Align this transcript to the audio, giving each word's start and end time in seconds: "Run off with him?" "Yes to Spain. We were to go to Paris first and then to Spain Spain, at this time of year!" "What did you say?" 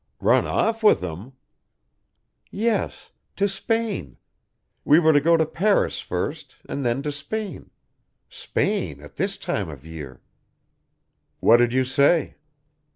"Run 0.19 0.47
off 0.47 0.81
with 0.81 1.01
him?" 1.03 1.33
"Yes 2.49 3.11
to 3.35 3.47
Spain. 3.47 4.17
We 4.83 4.97
were 4.97 5.13
to 5.13 5.21
go 5.21 5.37
to 5.37 5.45
Paris 5.45 5.99
first 6.01 6.55
and 6.67 6.83
then 6.83 7.03
to 7.03 7.11
Spain 7.11 7.69
Spain, 8.27 8.99
at 9.03 9.17
this 9.17 9.37
time 9.37 9.69
of 9.69 9.85
year!" 9.85 10.19
"What 11.39 11.57
did 11.57 11.71
you 11.71 11.83
say?" 11.85 12.37